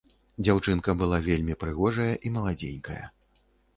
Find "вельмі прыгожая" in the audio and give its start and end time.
1.29-2.11